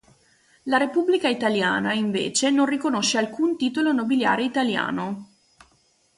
La 0.63 0.77
Repubblica 0.77 1.27
Italiana, 1.27 1.93
invece, 1.93 2.49
non 2.49 2.65
riconosce 2.65 3.19
alcun 3.19 3.55
titolo 3.55 3.91
nobiliare 3.91 4.43
italiano. 4.43 5.29